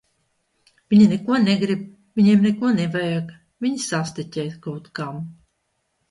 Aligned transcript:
Viņi 0.93 1.03
neko 1.09 1.35
negrib, 1.41 1.83
viņiem 2.19 2.41
neko 2.45 2.71
nevajag, 2.77 3.27
viņi 3.65 3.83
sastiķē 3.89 4.47
kaut 4.65 4.89
kam. 5.01 5.21